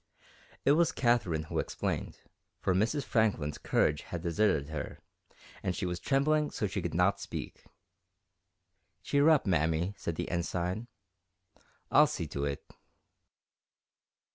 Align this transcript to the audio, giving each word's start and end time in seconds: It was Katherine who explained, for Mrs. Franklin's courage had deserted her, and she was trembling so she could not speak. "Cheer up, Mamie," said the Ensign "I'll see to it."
It 0.65 0.71
was 0.71 0.91
Katherine 0.91 1.43
who 1.43 1.59
explained, 1.59 2.17
for 2.59 2.73
Mrs. 2.73 3.03
Franklin's 3.03 3.59
courage 3.59 4.01
had 4.01 4.23
deserted 4.23 4.69
her, 4.69 4.97
and 5.61 5.75
she 5.75 5.85
was 5.85 5.99
trembling 5.99 6.49
so 6.49 6.65
she 6.65 6.81
could 6.81 6.95
not 6.95 7.19
speak. 7.19 7.65
"Cheer 9.03 9.29
up, 9.29 9.45
Mamie," 9.45 9.93
said 9.97 10.15
the 10.15 10.27
Ensign 10.31 10.87
"I'll 11.91 12.07
see 12.07 12.25
to 12.29 12.45
it." 12.45 12.67